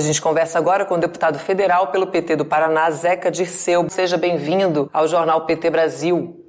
A 0.00 0.02
gente 0.02 0.22
conversa 0.22 0.58
agora 0.58 0.86
com 0.86 0.94
o 0.94 0.98
deputado 0.98 1.38
federal 1.38 1.88
pelo 1.88 2.06
PT 2.06 2.34
do 2.36 2.42
Paraná, 2.42 2.90
Zeca 2.90 3.30
Dirceu. 3.30 3.86
Seja 3.90 4.16
bem-vindo 4.16 4.88
ao 4.94 5.06
Jornal 5.06 5.44
PT 5.44 5.68
Brasil. 5.68 6.42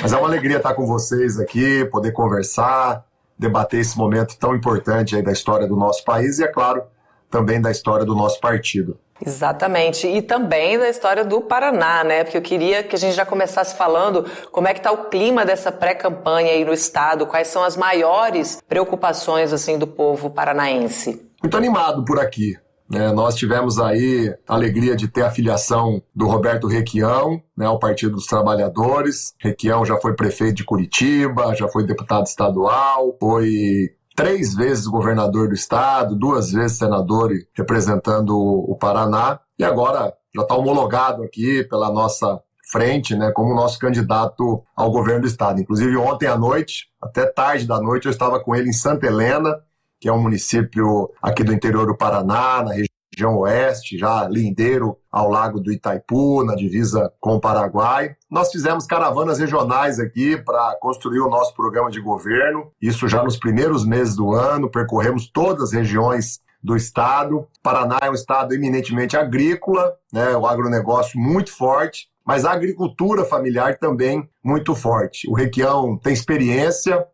Mas 0.00 0.12
é 0.12 0.16
uma 0.16 0.28
alegria 0.28 0.58
estar 0.58 0.72
com 0.72 0.86
vocês 0.86 1.36
aqui, 1.40 1.84
poder 1.86 2.12
conversar, 2.12 3.04
debater 3.36 3.80
esse 3.80 3.98
momento 3.98 4.38
tão 4.38 4.54
importante 4.54 5.16
aí 5.16 5.22
da 5.22 5.32
história 5.32 5.66
do 5.66 5.74
nosso 5.74 6.04
país 6.04 6.38
e, 6.38 6.44
é 6.44 6.46
claro, 6.46 6.84
também 7.28 7.60
da 7.60 7.72
história 7.72 8.06
do 8.06 8.14
nosso 8.14 8.38
partido. 8.40 8.96
Exatamente. 9.20 10.06
E 10.06 10.22
também 10.22 10.78
da 10.78 10.88
história 10.88 11.24
do 11.24 11.40
Paraná, 11.40 12.04
né? 12.04 12.22
Porque 12.22 12.38
eu 12.38 12.42
queria 12.42 12.84
que 12.84 12.94
a 12.94 12.98
gente 13.00 13.16
já 13.16 13.26
começasse 13.26 13.74
falando 13.74 14.24
como 14.52 14.68
é 14.68 14.72
que 14.72 14.78
está 14.78 14.92
o 14.92 15.06
clima 15.06 15.44
dessa 15.44 15.72
pré-campanha 15.72 16.52
aí 16.52 16.64
no 16.64 16.72
estado, 16.72 17.26
quais 17.26 17.48
são 17.48 17.64
as 17.64 17.76
maiores 17.76 18.62
preocupações 18.68 19.52
assim 19.52 19.76
do 19.76 19.88
povo 19.88 20.30
paranaense. 20.30 21.28
Muito 21.42 21.56
animado 21.56 22.04
por 22.04 22.20
aqui. 22.20 22.56
Né? 22.88 23.12
Nós 23.12 23.34
tivemos 23.34 23.78
aí 23.78 24.34
a 24.46 24.54
alegria 24.54 24.96
de 24.96 25.08
ter 25.08 25.22
a 25.22 25.30
filiação 25.30 26.02
do 26.14 26.26
Roberto 26.26 26.66
Requião 26.66 27.42
né, 27.56 27.66
ao 27.66 27.78
Partido 27.78 28.14
dos 28.14 28.26
Trabalhadores. 28.26 29.34
Requião 29.40 29.84
já 29.84 29.96
foi 30.00 30.14
prefeito 30.14 30.56
de 30.56 30.64
Curitiba, 30.64 31.54
já 31.54 31.68
foi 31.68 31.84
deputado 31.84 32.26
estadual, 32.26 33.16
foi 33.20 33.90
três 34.14 34.54
vezes 34.54 34.86
governador 34.86 35.48
do 35.48 35.54
estado, 35.54 36.16
duas 36.16 36.50
vezes 36.50 36.78
senador 36.78 37.30
representando 37.54 38.34
o 38.34 38.74
Paraná, 38.74 39.38
e 39.58 39.64
agora 39.64 40.14
já 40.34 40.42
está 40.42 40.54
homologado 40.54 41.22
aqui 41.22 41.62
pela 41.64 41.92
nossa 41.92 42.40
frente, 42.70 43.14
né, 43.14 43.30
como 43.32 43.54
nosso 43.54 43.78
candidato 43.78 44.62
ao 44.74 44.90
governo 44.90 45.20
do 45.20 45.26
estado. 45.26 45.60
Inclusive 45.60 45.96
ontem 45.96 46.26
à 46.26 46.36
noite, 46.36 46.86
até 47.00 47.24
tarde 47.26 47.66
da 47.66 47.80
noite, 47.80 48.06
eu 48.06 48.10
estava 48.10 48.40
com 48.40 48.54
ele 48.54 48.70
em 48.70 48.72
Santa 48.72 49.06
Helena, 49.06 49.54
que 50.00 50.08
é 50.08 50.12
um 50.12 50.22
município 50.22 51.10
aqui 51.22 51.42
do 51.42 51.52
interior 51.52 51.86
do 51.86 51.96
Paraná, 51.96 52.62
na 52.62 52.72
região 52.72 53.38
oeste, 53.38 53.96
já 53.96 54.28
lindeiro 54.28 54.98
ao 55.10 55.30
lago 55.30 55.58
do 55.58 55.72
Itaipu, 55.72 56.44
na 56.44 56.54
divisa 56.54 57.12
com 57.18 57.36
o 57.36 57.40
Paraguai. 57.40 58.14
Nós 58.30 58.50
fizemos 58.50 58.86
caravanas 58.86 59.38
regionais 59.38 59.98
aqui 59.98 60.36
para 60.36 60.76
construir 60.80 61.20
o 61.20 61.30
nosso 61.30 61.54
programa 61.54 61.90
de 61.90 62.00
governo, 62.00 62.70
isso 62.80 63.08
já 63.08 63.22
nos 63.22 63.38
primeiros 63.38 63.86
meses 63.86 64.14
do 64.14 64.32
ano, 64.32 64.70
percorremos 64.70 65.30
todas 65.30 65.64
as 65.64 65.72
regiões 65.72 66.40
do 66.62 66.76
estado. 66.76 67.46
Paraná 67.62 67.98
é 68.02 68.10
um 68.10 68.14
estado 68.14 68.54
eminentemente 68.54 69.16
agrícola, 69.16 69.94
né, 70.12 70.36
o 70.36 70.46
agronegócio 70.46 71.18
muito 71.18 71.52
forte, 71.52 72.08
mas 72.24 72.44
a 72.44 72.52
agricultura 72.52 73.24
familiar 73.24 73.78
também 73.78 74.28
muito 74.44 74.74
forte. 74.74 75.30
O 75.30 75.34
Requião 75.34 75.96
tem 75.96 76.12
experiência, 76.12 77.06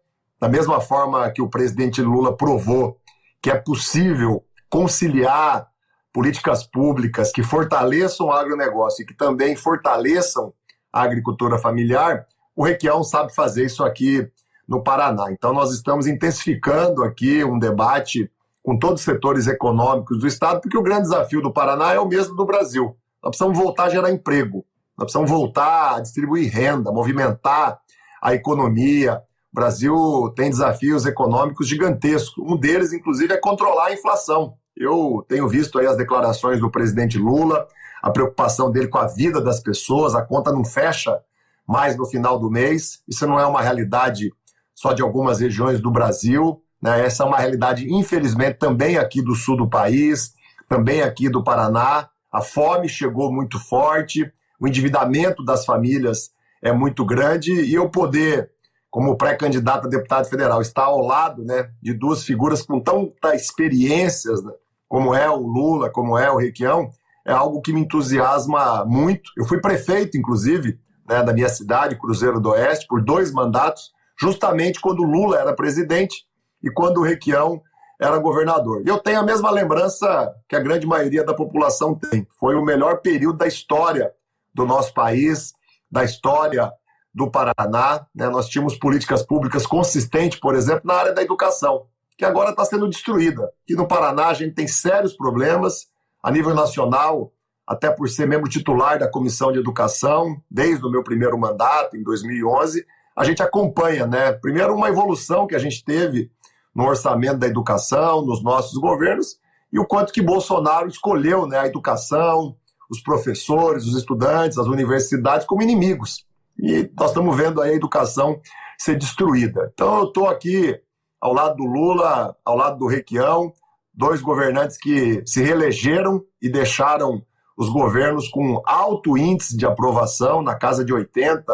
da 0.43 0.49
mesma 0.49 0.81
forma 0.81 1.31
que 1.31 1.41
o 1.41 1.49
presidente 1.49 2.03
Lula 2.03 2.37
provou 2.37 2.99
que 3.41 3.49
é 3.49 3.55
possível 3.55 4.45
conciliar 4.69 5.69
políticas 6.13 6.67
públicas 6.67 7.31
que 7.31 7.45
fortaleçam 7.45 8.27
o 8.27 8.33
agronegócio 8.33 9.05
e 9.05 9.07
que 9.07 9.15
também 9.15 9.55
fortaleçam 9.55 10.53
a 10.93 11.03
agricultura 11.03 11.59
familiar, 11.59 12.27
o 12.57 12.65
Requião 12.65 13.05
sabe 13.05 13.33
fazer 13.33 13.67
isso 13.67 13.85
aqui 13.85 14.29
no 14.67 14.83
Paraná. 14.83 15.31
Então, 15.31 15.53
nós 15.53 15.73
estamos 15.73 16.09
intensificando 16.09 17.05
aqui 17.05 17.45
um 17.45 17.57
debate 17.57 18.29
com 18.65 18.77
todos 18.77 18.99
os 18.99 19.05
setores 19.05 19.47
econômicos 19.47 20.19
do 20.19 20.27
Estado, 20.27 20.61
porque 20.61 20.77
o 20.77 20.83
grande 20.83 21.03
desafio 21.03 21.41
do 21.41 21.53
Paraná 21.53 21.93
é 21.93 22.01
o 22.01 22.09
mesmo 22.09 22.35
do 22.35 22.45
Brasil. 22.45 22.97
Nós 23.23 23.37
precisamos 23.37 23.57
voltar 23.57 23.85
a 23.85 23.91
gerar 23.91 24.11
emprego, 24.11 24.67
nós 24.99 25.05
precisamos 25.05 25.31
voltar 25.31 25.95
a 25.95 26.01
distribuir 26.01 26.53
renda, 26.53 26.91
movimentar 26.91 27.79
a 28.21 28.35
economia. 28.35 29.23
O 29.53 29.55
Brasil 29.55 30.33
tem 30.35 30.49
desafios 30.49 31.05
econômicos 31.05 31.69
gigantescos. 31.69 32.43
Um 32.43 32.57
deles, 32.57 32.93
inclusive, 32.95 33.35
é 33.35 33.37
controlar 33.37 33.89
a 33.89 33.93
inflação. 33.93 34.55
Eu 34.75 35.23
tenho 35.29 35.47
visto 35.47 35.79
aí 35.79 35.87
as 35.87 35.97
declarações 35.97 36.59
do 36.59 36.71
presidente 36.71 37.19
Lula, 37.19 37.69
a 38.03 38.11
preocupação 38.11 38.71
dele 38.71 38.89
com 38.89 38.97
a 38.97 39.07
vida 39.07 39.43
das 39.43 39.61
pessoas, 39.61 40.15
a 40.15 40.23
conta 40.23 40.51
não 40.51 40.65
fecha 40.65 41.21
mais 41.69 41.97
no 41.97 42.07
final 42.07 42.39
do 42.39 42.51
mês. 42.51 43.03
Isso 43.07 43.27
não 43.27 43.39
é 43.39 43.45
uma 43.45 43.61
realidade 43.61 44.33
só 44.75 44.95
de 44.95 45.03
algumas 45.03 45.41
regiões 45.41 45.81
do 45.81 45.91
Brasil, 45.91 46.63
né? 46.81 47.05
essa 47.05 47.23
é 47.23 47.27
uma 47.27 47.39
realidade, 47.39 47.93
infelizmente, 47.93 48.59
também 48.59 48.97
aqui 48.97 49.21
do 49.21 49.35
sul 49.35 49.57
do 49.57 49.69
país, 49.69 50.33
também 50.67 51.03
aqui 51.03 51.29
do 51.29 51.45
Paraná. 51.45 52.09
A 52.33 52.41
fome 52.41 52.89
chegou 52.89 53.31
muito 53.31 53.61
forte, 53.61 54.33
o 54.59 54.67
endividamento 54.67 55.45
das 55.45 55.67
famílias 55.67 56.31
é 56.63 56.73
muito 56.73 57.05
grande 57.05 57.53
e 57.53 57.75
eu 57.75 57.91
poder 57.91 58.51
como 58.93 59.17
pré-candidato 59.17 59.87
a 59.87 59.91
deputado 59.91 60.29
federal, 60.29 60.61
estar 60.61 60.85
ao 60.85 61.01
lado 61.01 61.43
né, 61.43 61.71
de 61.83 61.95
duas 61.95 62.23
figuras 62.25 62.61
com 62.61 62.79
tanta 62.79 63.35
experiências, 63.35 64.45
né, 64.45 64.53
como 64.87 65.15
é 65.15 65.31
o 65.31 65.39
Lula, 65.39 65.89
como 65.89 66.19
é 66.19 66.31
o 66.31 66.37
Requião, 66.37 66.91
é 67.27 67.33
algo 67.33 67.63
que 67.63 67.73
me 67.73 67.81
entusiasma 67.81 68.85
muito. 68.85 69.31
Eu 69.39 69.47
fui 69.47 69.63
prefeito, 69.63 70.19
inclusive, 70.19 70.79
né, 71.09 71.23
da 71.23 71.33
minha 71.33 71.49
cidade, 71.49 71.99
Cruzeiro 71.99 72.39
do 72.39 72.51
Oeste, 72.51 72.87
por 72.87 73.03
dois 73.03 73.33
mandatos, 73.33 73.93
justamente 74.21 74.79
quando 74.79 75.01
o 75.01 75.11
Lula 75.11 75.39
era 75.39 75.55
presidente 75.55 76.27
e 76.63 76.71
quando 76.71 76.99
o 76.99 77.03
Requião 77.03 77.63
era 77.99 78.19
governador. 78.19 78.83
E 78.85 78.89
eu 78.89 78.99
tenho 78.99 79.21
a 79.21 79.25
mesma 79.25 79.51
lembrança 79.51 80.31
que 80.47 80.55
a 80.55 80.61
grande 80.61 80.87
maioria 80.87 81.25
da 81.25 81.33
população 81.33 81.95
tem. 81.95 82.27
Foi 82.39 82.57
o 82.57 82.65
melhor 82.65 83.01
período 83.01 83.39
da 83.39 83.47
história 83.47 84.13
do 84.53 84.67
nosso 84.67 84.93
país, 84.93 85.55
da 85.91 86.05
história 86.05 86.71
do 87.15 87.31
Paraná. 87.31 88.07
Né? 88.15 88.29
Nós 88.29 88.49
tínhamos 88.49 88.77
políticas 88.77 89.23
públicas 89.23 89.67
consistentes, 89.67 90.39
por 90.39 90.55
exemplo, 90.55 90.83
na 90.85 90.95
área 90.95 91.13
da 91.13 91.23
educação, 91.23 91.87
que 92.17 92.25
agora 92.25 92.51
está 92.51 92.65
sendo 92.65 92.89
destruída. 92.89 93.51
Aqui 93.65 93.75
no 93.75 93.87
Paraná 93.87 94.29
a 94.29 94.35
gente 94.35 94.55
tem 94.55 94.67
sérios 94.67 95.15
problemas 95.15 95.87
a 96.23 96.31
nível 96.31 96.55
nacional, 96.55 97.33
até 97.67 97.91
por 97.91 98.09
ser 98.09 98.27
membro 98.27 98.49
titular 98.49 98.99
da 98.99 99.09
Comissão 99.09 99.53
de 99.53 99.59
Educação, 99.59 100.41
desde 100.51 100.85
o 100.85 100.91
meu 100.91 101.03
primeiro 101.03 101.39
mandato, 101.39 101.97
em 101.97 102.03
2011, 102.03 102.85
a 103.17 103.25
gente 103.25 103.43
acompanha, 103.43 104.07
né? 104.07 104.33
Primeiro, 104.33 104.75
uma 104.75 104.89
evolução 104.89 105.47
que 105.47 105.55
a 105.55 105.59
gente 105.59 105.85
teve 105.85 106.31
no 106.75 106.85
orçamento 106.85 107.39
da 107.39 107.47
educação, 107.47 108.25
nos 108.25 108.43
nossos 108.43 108.79
governos, 108.79 109.39
e 109.73 109.79
o 109.79 109.87
quanto 109.87 110.13
que 110.13 110.23
Bolsonaro 110.23 110.89
escolheu 110.89 111.47
né, 111.47 111.59
a 111.59 111.67
educação, 111.67 112.57
os 112.91 113.01
professores, 113.03 113.87
os 113.87 113.97
estudantes, 113.97 114.59
as 114.59 114.67
universidades 114.67 115.47
como 115.47 115.63
inimigos 115.63 116.27
e 116.63 116.89
nós 116.97 117.11
estamos 117.11 117.37
vendo 117.37 117.61
a 117.61 117.73
educação 117.73 118.41
ser 118.79 118.97
destruída. 118.97 119.71
Então 119.75 119.99
eu 119.99 120.05
estou 120.05 120.29
aqui 120.29 120.81
ao 121.21 121.35
lado 121.35 121.57
do 121.57 121.65
Lula, 121.65 122.37
ao 122.45 122.57
lado 122.57 122.79
do 122.79 122.87
Requião, 122.87 123.53
dois 123.93 124.23
governantes 124.23 124.77
que 124.77 125.23
se 125.27 125.43
reelegeram 125.43 126.23
e 126.41 126.49
deixaram 126.49 127.21
os 127.57 127.69
governos 127.69 128.29
com 128.29 128.63
alto 128.65 129.19
índice 129.19 129.57
de 129.57 129.67
aprovação, 129.67 130.41
na 130.41 130.55
casa 130.55 130.85
de 130.85 130.93
80%, 130.93 131.45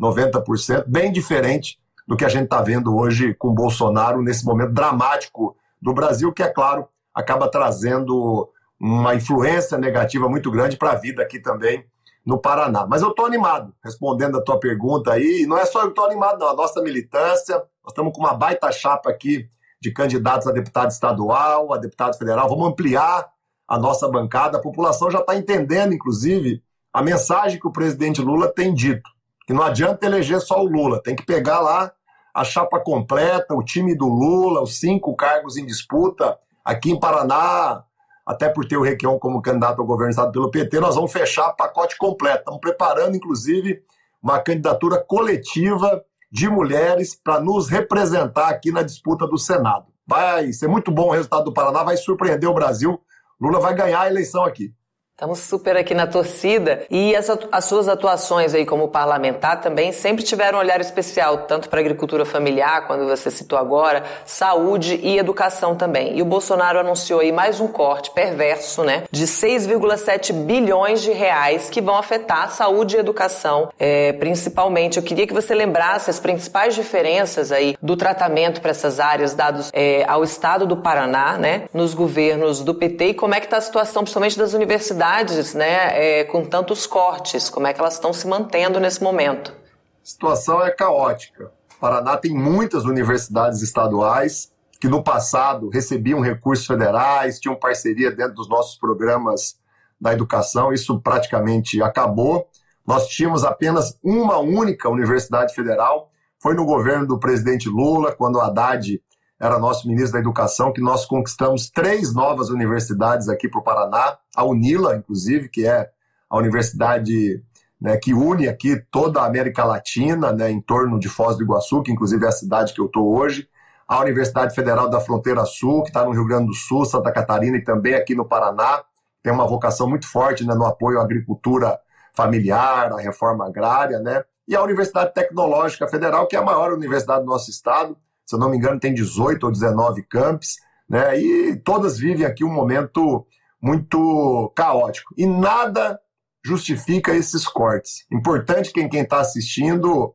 90%, 0.00 0.84
bem 0.86 1.12
diferente 1.12 1.78
do 2.06 2.16
que 2.16 2.24
a 2.24 2.28
gente 2.28 2.44
está 2.44 2.60
vendo 2.62 2.96
hoje 2.96 3.34
com 3.34 3.54
Bolsonaro 3.54 4.22
nesse 4.22 4.44
momento 4.44 4.72
dramático 4.72 5.56
do 5.80 5.92
Brasil, 5.92 6.32
que, 6.32 6.42
é 6.42 6.48
claro, 6.48 6.88
acaba 7.14 7.48
trazendo 7.48 8.50
uma 8.78 9.14
influência 9.14 9.78
negativa 9.78 10.28
muito 10.28 10.50
grande 10.50 10.76
para 10.76 10.92
a 10.92 10.96
vida 10.96 11.22
aqui 11.22 11.40
também 11.40 11.84
no 12.26 12.38
Paraná. 12.38 12.84
Mas 12.86 13.02
eu 13.02 13.10
estou 13.10 13.24
animado, 13.24 13.72
respondendo 13.84 14.36
a 14.36 14.42
tua 14.42 14.58
pergunta 14.58 15.12
aí. 15.12 15.42
E 15.42 15.46
não 15.46 15.56
é 15.56 15.64
só 15.64 15.78
eu 15.80 15.84
que 15.84 15.90
estou 15.90 16.06
animado, 16.06 16.40
não. 16.40 16.48
A 16.48 16.54
nossa 16.54 16.82
militância, 16.82 17.54
nós 17.56 17.92
estamos 17.92 18.12
com 18.12 18.20
uma 18.20 18.34
baita 18.34 18.72
chapa 18.72 19.08
aqui 19.08 19.48
de 19.80 19.92
candidatos 19.92 20.48
a 20.48 20.52
deputado 20.52 20.90
estadual, 20.90 21.72
a 21.72 21.78
deputado 21.78 22.18
federal. 22.18 22.48
Vamos 22.48 22.68
ampliar 22.68 23.28
a 23.68 23.78
nossa 23.78 24.08
bancada. 24.08 24.58
A 24.58 24.60
população 24.60 25.08
já 25.08 25.20
está 25.20 25.36
entendendo, 25.36 25.94
inclusive, 25.94 26.60
a 26.92 27.00
mensagem 27.00 27.60
que 27.60 27.68
o 27.68 27.72
presidente 27.72 28.20
Lula 28.20 28.52
tem 28.52 28.74
dito. 28.74 29.08
Que 29.46 29.52
não 29.52 29.62
adianta 29.62 30.04
eleger 30.04 30.40
só 30.40 30.60
o 30.60 30.66
Lula, 30.66 31.00
tem 31.00 31.14
que 31.14 31.24
pegar 31.24 31.60
lá 31.60 31.92
a 32.34 32.42
chapa 32.42 32.80
completa, 32.80 33.54
o 33.54 33.62
time 33.62 33.96
do 33.96 34.06
Lula, 34.06 34.60
os 34.60 34.80
cinco 34.80 35.14
cargos 35.14 35.56
em 35.56 35.64
disputa. 35.64 36.36
Aqui 36.64 36.90
em 36.90 36.98
Paraná, 36.98 37.84
até 38.26 38.48
por 38.48 38.66
ter 38.66 38.76
o 38.76 38.82
Requião 38.82 39.18
como 39.18 39.40
candidato 39.40 39.80
ao 39.80 39.86
governo 39.86 40.10
do 40.10 40.16
estado 40.16 40.32
pelo 40.32 40.50
PT, 40.50 40.80
nós 40.80 40.96
vamos 40.96 41.12
fechar 41.12 41.52
pacote 41.52 41.96
completo. 41.96 42.38
Estamos 42.38 42.60
preparando, 42.60 43.16
inclusive, 43.16 43.82
uma 44.20 44.40
candidatura 44.40 44.98
coletiva 44.98 46.02
de 46.30 46.48
mulheres 46.48 47.14
para 47.14 47.38
nos 47.38 47.68
representar 47.68 48.48
aqui 48.48 48.72
na 48.72 48.82
disputa 48.82 49.28
do 49.28 49.38
Senado. 49.38 49.86
Vai 50.04 50.52
ser 50.52 50.66
muito 50.66 50.90
bom 50.90 51.08
o 51.08 51.12
resultado 51.12 51.44
do 51.44 51.54
Paraná, 51.54 51.84
vai 51.84 51.96
surpreender 51.96 52.48
o 52.48 52.54
Brasil. 52.54 53.00
Lula 53.40 53.60
vai 53.60 53.74
ganhar 53.74 54.00
a 54.00 54.08
eleição 54.08 54.44
aqui. 54.44 54.74
Estamos 55.16 55.38
super 55.38 55.78
aqui 55.78 55.94
na 55.94 56.06
torcida 56.06 56.82
e 56.90 57.16
as, 57.16 57.30
as, 57.50 57.64
suas 57.64 57.88
atuações 57.88 58.52
aí 58.52 58.66
como 58.66 58.88
parlamentar 58.88 59.62
também 59.62 59.90
sempre 59.90 60.22
tiveram 60.22 60.58
um 60.58 60.60
olhar 60.60 60.78
especial, 60.78 61.46
tanto 61.46 61.70
para 61.70 61.78
a 61.78 61.80
agricultura 61.80 62.26
familiar, 62.26 62.86
quando 62.86 63.06
você 63.06 63.30
citou 63.30 63.58
agora, 63.58 64.04
saúde 64.26 65.00
e 65.02 65.16
educação 65.16 65.74
também. 65.74 66.18
E 66.18 66.20
o 66.20 66.26
Bolsonaro 66.26 66.78
anunciou 66.78 67.20
aí 67.20 67.32
mais 67.32 67.60
um 67.60 67.66
corte 67.66 68.10
perverso, 68.10 68.84
né, 68.84 69.04
de 69.10 69.24
6,7 69.26 70.34
bilhões 70.34 71.00
de 71.00 71.12
reais 71.12 71.70
que 71.70 71.80
vão 71.80 71.96
afetar 71.96 72.42
a 72.42 72.48
saúde 72.48 72.96
e 72.96 72.98
educação, 72.98 73.70
é, 73.78 74.12
principalmente. 74.12 74.98
Eu 74.98 75.02
queria 75.02 75.26
que 75.26 75.32
você 75.32 75.54
lembrasse 75.54 76.10
as 76.10 76.20
principais 76.20 76.74
diferenças 76.74 77.50
aí 77.52 77.74
do 77.80 77.96
tratamento 77.96 78.60
para 78.60 78.72
essas 78.72 79.00
áreas 79.00 79.32
dados 79.32 79.70
é, 79.72 80.04
ao 80.06 80.22
Estado 80.22 80.66
do 80.66 80.76
Paraná, 80.76 81.38
né, 81.38 81.62
nos 81.72 81.94
governos 81.94 82.60
do 82.60 82.74
PT 82.74 83.06
e 83.06 83.14
como 83.14 83.34
é 83.34 83.40
que 83.40 83.46
está 83.46 83.56
a 83.56 83.62
situação, 83.62 84.02
principalmente 84.02 84.36
das 84.36 84.52
universidades 84.52 85.05
universidades 85.06 85.54
né, 85.54 86.20
é, 86.20 86.24
com 86.24 86.44
tantos 86.44 86.86
cortes? 86.86 87.48
Como 87.48 87.66
é 87.66 87.72
que 87.72 87.80
elas 87.80 87.94
estão 87.94 88.12
se 88.12 88.26
mantendo 88.26 88.80
nesse 88.80 89.02
momento? 89.02 89.52
A 89.52 89.54
situação 90.02 90.62
é 90.62 90.70
caótica. 90.70 91.52
O 91.76 91.80
Paraná 91.80 92.16
tem 92.16 92.34
muitas 92.34 92.84
universidades 92.84 93.62
estaduais 93.62 94.52
que 94.80 94.88
no 94.88 95.02
passado 95.02 95.68
recebiam 95.68 96.20
recursos 96.20 96.66
federais, 96.66 97.38
tinham 97.38 97.54
parceria 97.54 98.10
dentro 98.10 98.34
dos 98.34 98.48
nossos 98.48 98.78
programas 98.78 99.56
da 100.00 100.12
educação, 100.12 100.72
isso 100.72 101.00
praticamente 101.00 101.82
acabou. 101.82 102.48
Nós 102.86 103.08
tínhamos 103.08 103.44
apenas 103.44 103.98
uma 104.02 104.38
única 104.38 104.88
universidade 104.88 105.54
federal, 105.54 106.10
foi 106.38 106.54
no 106.54 106.66
governo 106.66 107.06
do 107.06 107.18
presidente 107.18 107.68
Lula, 107.68 108.12
quando 108.12 108.36
o 108.36 108.40
Haddad 108.40 109.00
era 109.38 109.58
nosso 109.58 109.86
ministro 109.86 110.14
da 110.14 110.18
Educação, 110.18 110.72
que 110.72 110.80
nós 110.80 111.04
conquistamos 111.04 111.70
três 111.70 112.14
novas 112.14 112.48
universidades 112.48 113.28
aqui 113.28 113.48
para 113.48 113.60
o 113.60 113.62
Paraná, 113.62 114.16
a 114.34 114.44
Unila, 114.44 114.96
inclusive, 114.96 115.48
que 115.48 115.66
é 115.66 115.90
a 116.28 116.36
universidade 116.38 117.42
né, 117.80 117.96
que 117.96 118.14
une 118.14 118.48
aqui 118.48 118.82
toda 118.90 119.20
a 119.20 119.26
América 119.26 119.64
Latina, 119.64 120.32
né, 120.32 120.50
em 120.50 120.60
torno 120.60 120.98
de 120.98 121.08
Foz 121.08 121.36
do 121.36 121.44
Iguaçu, 121.44 121.82
que 121.82 121.92
inclusive 121.92 122.24
é 122.24 122.28
a 122.28 122.32
cidade 122.32 122.72
que 122.72 122.80
eu 122.80 122.86
estou 122.86 123.14
hoje, 123.14 123.48
a 123.86 124.00
Universidade 124.00 124.54
Federal 124.54 124.88
da 124.88 125.00
Fronteira 125.00 125.44
Sul, 125.44 125.82
que 125.82 125.90
está 125.90 126.04
no 126.04 126.10
Rio 126.10 126.26
Grande 126.26 126.46
do 126.46 126.54
Sul, 126.54 126.84
Santa 126.84 127.12
Catarina 127.12 127.56
e 127.56 127.62
também 127.62 127.94
aqui 127.94 128.14
no 128.14 128.24
Paraná, 128.24 128.82
tem 129.22 129.32
uma 129.32 129.46
vocação 129.46 129.88
muito 129.88 130.08
forte 130.08 130.44
né, 130.44 130.54
no 130.54 130.64
apoio 130.64 130.98
à 130.98 131.02
agricultura 131.02 131.78
familiar, 132.14 132.92
à 132.92 132.96
reforma 132.96 133.46
agrária, 133.46 133.98
né? 133.98 134.24
E 134.48 134.56
a 134.56 134.62
Universidade 134.62 135.12
Tecnológica 135.12 135.86
Federal, 135.86 136.26
que 136.26 136.36
é 136.36 136.38
a 136.38 136.42
maior 136.42 136.72
universidade 136.72 137.20
do 137.20 137.26
nosso 137.26 137.50
estado, 137.50 137.96
se 138.26 138.34
eu 138.34 138.38
não 138.38 138.50
me 138.50 138.56
engano, 138.56 138.80
tem 138.80 138.92
18 138.92 139.44
ou 139.44 139.52
19 139.52 140.02
campos, 140.02 140.56
né? 140.88 141.18
E 141.18 141.56
todas 141.56 141.98
vivem 141.98 142.26
aqui 142.26 142.44
um 142.44 142.52
momento 142.52 143.26
muito 143.62 144.52
caótico. 144.54 145.14
E 145.16 145.26
nada 145.26 145.98
justifica 146.44 147.14
esses 147.14 147.46
cortes. 147.46 148.04
Importante 148.12 148.72
que 148.72 148.88
quem 148.88 149.02
está 149.02 149.20
assistindo 149.20 150.14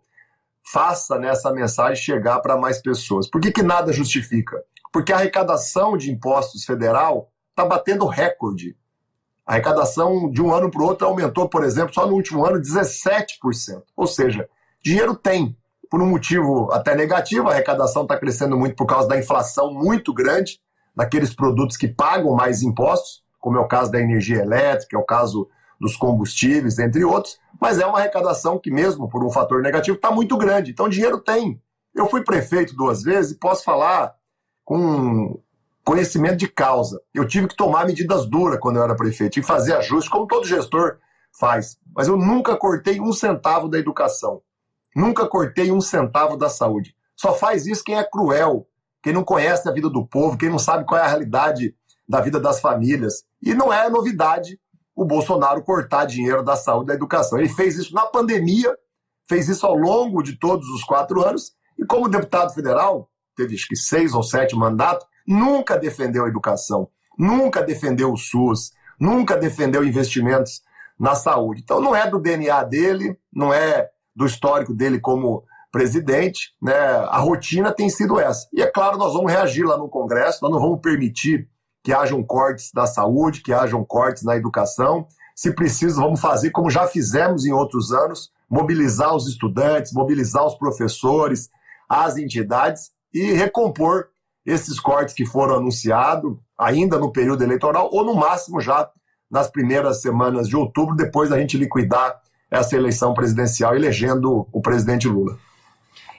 faça 0.71 1.17
nessa 1.17 1.49
né, 1.51 1.61
mensagem 1.61 2.01
chegar 2.01 2.39
para 2.39 2.57
mais 2.57 2.81
pessoas. 2.81 3.29
Por 3.29 3.41
que, 3.41 3.51
que 3.51 3.63
nada 3.63 3.91
justifica? 3.91 4.63
Porque 4.91 5.11
a 5.11 5.17
arrecadação 5.17 5.97
de 5.97 6.11
impostos 6.11 6.63
federal 6.63 7.31
está 7.49 7.65
batendo 7.65 8.05
recorde. 8.05 8.77
A 9.45 9.53
arrecadação 9.53 10.29
de 10.31 10.41
um 10.41 10.53
ano 10.53 10.69
para 10.69 10.81
o 10.81 10.85
outro 10.85 11.07
aumentou, 11.07 11.49
por 11.49 11.63
exemplo, 11.63 11.93
só 11.93 12.05
no 12.05 12.13
último 12.13 12.45
ano, 12.45 12.61
17%. 12.61 13.83
Ou 13.95 14.07
seja, 14.07 14.47
dinheiro 14.83 15.15
tem, 15.15 15.57
por 15.91 16.01
um 16.01 16.09
motivo 16.09 16.71
até 16.71 16.95
negativo, 16.95 17.49
a 17.49 17.51
arrecadação 17.51 18.03
está 18.03 18.17
crescendo 18.17 18.57
muito 18.57 18.77
por 18.77 18.85
causa 18.85 19.09
da 19.09 19.19
inflação 19.19 19.73
muito 19.73 20.13
grande 20.13 20.57
daqueles 20.95 21.35
produtos 21.35 21.75
que 21.75 21.85
pagam 21.85 22.33
mais 22.33 22.63
impostos, 22.63 23.21
como 23.41 23.57
é 23.57 23.59
o 23.59 23.67
caso 23.67 23.91
da 23.91 23.99
energia 23.99 24.41
elétrica, 24.41 24.95
é 24.95 24.99
o 24.99 25.03
caso 25.03 25.49
dos 25.81 25.97
combustíveis, 25.97 26.79
entre 26.79 27.03
outros, 27.03 27.37
mas 27.59 27.77
é 27.77 27.85
uma 27.85 27.97
arrecadação 27.97 28.57
que, 28.57 28.71
mesmo 28.71 29.09
por 29.09 29.21
um 29.21 29.29
fator 29.29 29.61
negativo, 29.61 29.97
está 29.97 30.09
muito 30.09 30.37
grande. 30.37 30.71
Então, 30.71 30.87
dinheiro 30.87 31.19
tem. 31.19 31.61
Eu 31.93 32.07
fui 32.07 32.23
prefeito 32.23 32.73
duas 32.73 33.03
vezes 33.03 33.33
e 33.33 33.37
posso 33.37 33.61
falar 33.61 34.15
com 34.63 35.41
conhecimento 35.83 36.37
de 36.37 36.47
causa. 36.47 37.01
Eu 37.13 37.27
tive 37.27 37.49
que 37.49 37.55
tomar 37.55 37.85
medidas 37.85 38.25
duras 38.25 38.59
quando 38.61 38.77
eu 38.77 38.83
era 38.83 38.95
prefeito, 38.95 39.39
e 39.39 39.43
fazer 39.43 39.73
ajustes, 39.73 40.09
como 40.09 40.25
todo 40.25 40.47
gestor 40.47 40.99
faz. 41.37 41.77
Mas 41.93 42.07
eu 42.07 42.15
nunca 42.15 42.55
cortei 42.55 43.01
um 43.01 43.11
centavo 43.11 43.67
da 43.67 43.77
educação. 43.77 44.41
Nunca 44.95 45.27
cortei 45.27 45.71
um 45.71 45.81
centavo 45.81 46.37
da 46.37 46.49
saúde. 46.49 46.95
Só 47.15 47.33
faz 47.33 47.65
isso 47.65 47.83
quem 47.83 47.95
é 47.95 48.03
cruel, 48.03 48.67
quem 49.01 49.13
não 49.13 49.23
conhece 49.23 49.67
a 49.67 49.71
vida 49.71 49.89
do 49.89 50.05
povo, 50.05 50.37
quem 50.37 50.49
não 50.49 50.59
sabe 50.59 50.85
qual 50.85 50.99
é 50.99 51.03
a 51.03 51.07
realidade 51.07 51.75
da 52.07 52.19
vida 52.19 52.39
das 52.39 52.59
famílias. 52.59 53.23
E 53.41 53.53
não 53.53 53.71
é 53.71 53.89
novidade 53.89 54.59
o 54.95 55.05
Bolsonaro 55.05 55.63
cortar 55.63 56.05
dinheiro 56.05 56.43
da 56.43 56.55
saúde 56.55 56.87
da 56.87 56.93
educação. 56.93 57.39
Ele 57.39 57.49
fez 57.49 57.77
isso 57.77 57.93
na 57.93 58.05
pandemia, 58.05 58.75
fez 59.27 59.47
isso 59.47 59.65
ao 59.65 59.75
longo 59.75 60.21
de 60.21 60.37
todos 60.37 60.67
os 60.69 60.83
quatro 60.83 61.25
anos, 61.25 61.53
e 61.77 61.85
como 61.85 62.09
deputado 62.09 62.53
federal, 62.53 63.09
teve 63.35 63.55
acho 63.55 63.67
que 63.67 63.75
seis 63.75 64.13
ou 64.13 64.21
sete 64.21 64.55
mandatos, 64.55 65.07
nunca 65.25 65.77
defendeu 65.77 66.25
a 66.25 66.27
educação, 66.27 66.89
nunca 67.17 67.63
defendeu 67.63 68.11
o 68.11 68.17
SUS, 68.17 68.73
nunca 68.99 69.37
defendeu 69.37 69.83
investimentos 69.83 70.61
na 70.99 71.15
saúde. 71.15 71.61
Então 71.63 71.81
não 71.81 71.95
é 71.95 72.07
do 72.07 72.19
DNA 72.19 72.63
dele, 72.65 73.17
não 73.33 73.53
é 73.53 73.89
do 74.21 74.27
histórico 74.27 74.73
dele 74.73 74.99
como 74.99 75.43
presidente, 75.71 76.53
né, 76.61 76.75
a 76.75 77.17
rotina 77.17 77.73
tem 77.73 77.89
sido 77.89 78.19
essa. 78.19 78.47
E 78.53 78.61
é 78.61 78.67
claro, 78.67 78.97
nós 78.97 79.13
vamos 79.13 79.31
reagir 79.31 79.65
lá 79.65 79.77
no 79.77 79.89
Congresso, 79.89 80.39
nós 80.43 80.51
não 80.51 80.59
vamos 80.59 80.79
permitir 80.79 81.47
que 81.83 81.91
hajam 81.91 82.21
cortes 82.21 82.71
da 82.71 82.85
saúde, 82.85 83.41
que 83.41 83.51
hajam 83.51 83.83
cortes 83.83 84.23
na 84.23 84.35
educação. 84.35 85.07
Se 85.35 85.55
preciso, 85.55 86.01
vamos 86.01 86.19
fazer 86.19 86.51
como 86.51 86.69
já 86.69 86.85
fizemos 86.87 87.45
em 87.45 87.51
outros 87.51 87.91
anos, 87.91 88.29
mobilizar 88.47 89.15
os 89.15 89.27
estudantes, 89.27 89.91
mobilizar 89.91 90.45
os 90.45 90.55
professores, 90.55 91.49
as 91.89 92.17
entidades 92.17 92.91
e 93.11 93.31
recompor 93.31 94.09
esses 94.45 94.79
cortes 94.79 95.15
que 95.15 95.25
foram 95.25 95.55
anunciados 95.55 96.37
ainda 96.59 96.99
no 96.99 97.11
período 97.11 97.43
eleitoral 97.43 97.89
ou 97.91 98.05
no 98.05 98.13
máximo 98.13 98.61
já 98.61 98.87
nas 99.31 99.49
primeiras 99.49 100.01
semanas 100.01 100.47
de 100.47 100.55
outubro, 100.55 100.95
depois 100.95 101.29
da 101.29 101.39
gente 101.39 101.57
liquidar 101.57 102.21
essa 102.51 102.75
eleição 102.75 103.13
presidencial, 103.13 103.73
elegendo 103.73 104.45
o 104.51 104.61
presidente 104.61 105.07
Lula. 105.07 105.37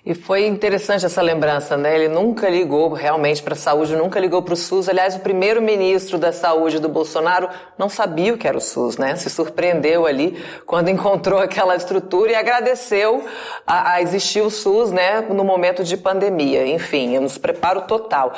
E 0.05 0.15
foi 0.17 0.49
interessante 0.49 1.07
essa 1.07 1.23
lembrança, 1.23 1.77
né? 1.77 1.95
Ele 1.95 2.09
nunca 2.09 2.49
ligou 2.49 2.93
realmente 2.93 3.41
para 3.41 3.53
a 3.53 3.57
saúde, 3.57 3.95
nunca 3.95 4.19
ligou 4.19 4.43
para 4.43 4.55
o 4.55 4.57
SUS. 4.57 4.89
Aliás, 4.89 5.15
o 5.15 5.21
primeiro-ministro 5.21 6.19
da 6.19 6.33
saúde 6.33 6.81
do 6.81 6.89
Bolsonaro 6.89 7.49
não 7.79 7.89
sabia 7.89 8.35
o 8.35 8.37
que 8.37 8.49
era 8.49 8.59
o 8.59 8.61
SUS, 8.61 8.97
né? 8.97 9.15
Se 9.15 9.31
surpreendeu 9.31 10.05
ali 10.05 10.43
quando 10.67 10.89
encontrou 10.91 11.39
aquela 11.39 11.77
estrutura 11.77 12.33
e 12.33 12.35
agradeceu 12.35 13.25
a, 13.65 13.93
a 13.93 14.03
existir 14.03 14.41
o 14.41 14.51
SUS, 14.51 14.91
né? 14.91 15.21
No 15.21 15.45
momento 15.45 15.85
de 15.85 15.97
pandemia. 15.97 16.67
Enfim, 16.67 17.17
nos 17.21 17.39
preparo 17.39 17.83
total. 17.83 18.33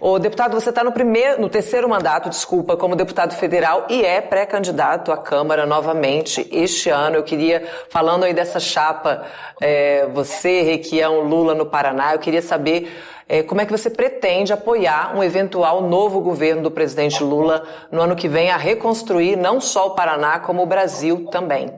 O 0.00 0.18
deputado, 0.18 0.58
você 0.58 0.70
está 0.70 0.82
no 0.82 0.92
primeiro, 0.92 1.42
no 1.42 1.50
terceiro 1.50 1.86
mandato, 1.86 2.30
desculpa, 2.30 2.74
como 2.74 2.96
deputado 2.96 3.34
federal 3.34 3.86
e 3.90 4.02
é 4.02 4.22
pré-candidato 4.22 5.12
à 5.12 5.16
Câmara 5.18 5.66
novamente 5.66 6.48
este 6.50 6.88
ano. 6.88 7.16
Eu 7.16 7.22
queria, 7.22 7.68
falando 7.90 8.24
aí 8.24 8.32
dessa 8.32 8.58
chapa, 8.58 9.26
é, 9.60 10.06
você, 10.06 10.62
Requi, 10.62 11.02
é 11.02 11.06
Lula 11.06 11.54
no 11.54 11.66
Paraná. 11.66 12.14
Eu 12.14 12.18
queria 12.18 12.40
saber 12.40 12.90
é, 13.28 13.42
como 13.42 13.60
é 13.60 13.66
que 13.66 13.70
você 13.70 13.90
pretende 13.90 14.54
apoiar 14.54 15.14
um 15.14 15.22
eventual 15.22 15.82
novo 15.82 16.22
governo 16.22 16.62
do 16.62 16.70
presidente 16.70 17.22
Lula 17.22 17.62
no 17.92 18.00
ano 18.00 18.16
que 18.16 18.26
vem 18.26 18.50
a 18.50 18.56
reconstruir 18.56 19.36
não 19.36 19.60
só 19.60 19.88
o 19.88 19.94
Paraná, 19.94 20.40
como 20.40 20.62
o 20.62 20.66
Brasil 20.66 21.26
também. 21.30 21.74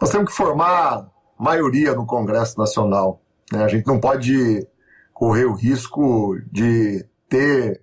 Nós 0.00 0.08
temos 0.08 0.30
que 0.30 0.36
formar 0.36 1.06
maioria 1.38 1.92
no 1.92 2.06
Congresso 2.06 2.58
Nacional. 2.58 3.20
Né? 3.52 3.62
A 3.62 3.68
gente 3.68 3.86
não 3.86 4.00
pode 4.00 4.66
correr 5.12 5.44
o 5.44 5.52
risco 5.52 6.38
de 6.50 7.04
ter 7.28 7.82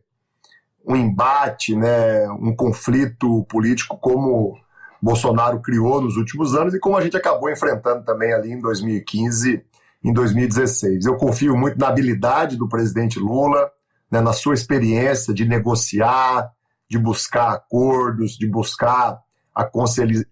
um 0.85 0.95
embate, 0.95 1.75
né, 1.75 2.29
um 2.31 2.55
conflito 2.55 3.45
político 3.45 3.97
como 3.97 4.57
Bolsonaro 5.01 5.61
criou 5.61 6.01
nos 6.01 6.17
últimos 6.17 6.55
anos 6.55 6.73
e 6.73 6.79
como 6.79 6.97
a 6.97 7.01
gente 7.01 7.15
acabou 7.15 7.49
enfrentando 7.49 8.03
também 8.03 8.33
ali 8.33 8.51
em 8.51 8.59
2015 8.59 9.63
em 10.03 10.11
2016. 10.11 11.05
Eu 11.05 11.15
confio 11.15 11.55
muito 11.55 11.79
na 11.79 11.87
habilidade 11.87 12.57
do 12.57 12.67
presidente 12.67 13.19
Lula, 13.19 13.71
né, 14.11 14.19
na 14.19 14.33
sua 14.33 14.53
experiência 14.53 15.33
de 15.33 15.45
negociar, 15.45 16.51
de 16.89 16.97
buscar 16.97 17.53
acordos, 17.53 18.37
de 18.37 18.47
buscar 18.47 19.19
a 19.55 19.69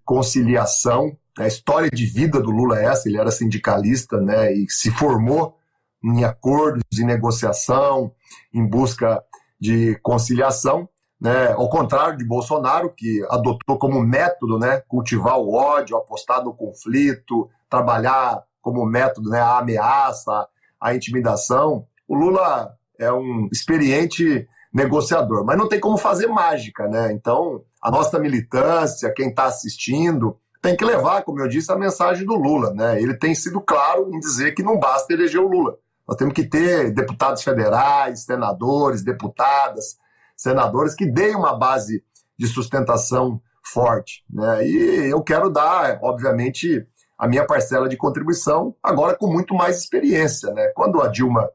conciliação. 0.03 1.17
A 1.37 1.47
história 1.47 1.89
de 1.89 2.05
vida 2.05 2.41
do 2.41 2.51
Lula 2.51 2.79
é 2.79 2.85
essa, 2.85 3.07
ele 3.07 3.17
era 3.17 3.31
sindicalista 3.31 4.19
né, 4.19 4.53
e 4.53 4.69
se 4.69 4.91
formou 4.91 5.55
em 6.03 6.23
acordos, 6.23 6.83
em 6.99 7.05
negociação, 7.05 8.11
em 8.53 8.65
busca 8.67 9.23
de 9.59 9.97
conciliação. 10.01 10.87
Né, 11.19 11.51
ao 11.51 11.69
contrário 11.69 12.17
de 12.17 12.25
Bolsonaro, 12.25 12.91
que 12.97 13.23
adotou 13.29 13.77
como 13.77 14.01
método 14.01 14.57
né, 14.57 14.81
cultivar 14.87 15.37
o 15.37 15.53
ódio, 15.53 15.95
apostar 15.95 16.43
no 16.43 16.51
conflito, 16.51 17.47
trabalhar 17.69 18.43
como 18.59 18.83
método 18.87 19.29
né, 19.29 19.39
a 19.39 19.59
ameaça, 19.59 20.47
a 20.79 20.95
intimidação. 20.95 21.85
O 22.07 22.15
Lula 22.15 22.75
é 22.99 23.11
um 23.13 23.47
experiente 23.51 24.47
negociador. 24.73 25.43
Mas 25.45 25.57
não 25.57 25.67
tem 25.67 25.79
como 25.79 25.97
fazer 25.97 26.27
mágica, 26.27 26.87
né? 26.87 27.11
Então, 27.11 27.61
a 27.81 27.91
nossa 27.91 28.17
militância, 28.19 29.13
quem 29.13 29.29
está 29.29 29.45
assistindo, 29.45 30.37
tem 30.61 30.75
que 30.75 30.85
levar, 30.85 31.23
como 31.23 31.39
eu 31.41 31.47
disse, 31.47 31.71
a 31.71 31.75
mensagem 31.75 32.25
do 32.25 32.35
Lula, 32.35 32.73
né? 32.73 33.01
Ele 33.01 33.15
tem 33.15 33.33
sido 33.35 33.59
claro 33.59 34.09
em 34.13 34.19
dizer 34.19 34.53
que 34.53 34.63
não 34.63 34.79
basta 34.79 35.11
eleger 35.13 35.41
o 35.41 35.47
Lula. 35.47 35.77
Nós 36.11 36.17
temos 36.17 36.33
que 36.33 36.43
ter 36.43 36.91
deputados 36.91 37.41
federais, 37.41 38.25
senadores, 38.25 39.01
deputadas, 39.01 39.95
senadores 40.35 40.93
que 40.93 41.05
deem 41.05 41.37
uma 41.37 41.57
base 41.57 42.03
de 42.37 42.47
sustentação 42.47 43.41
forte, 43.63 44.21
né? 44.29 44.67
E 44.67 45.09
eu 45.09 45.21
quero 45.21 45.49
dar, 45.49 45.99
obviamente, 46.01 46.85
a 47.17 47.29
minha 47.29 47.45
parcela 47.45 47.87
de 47.87 47.95
contribuição, 47.95 48.75
agora 48.83 49.15
com 49.15 49.27
muito 49.27 49.55
mais 49.55 49.77
experiência, 49.77 50.51
né? 50.51 50.67
Quando 50.75 51.01
a 51.01 51.07
Dilma 51.07 51.49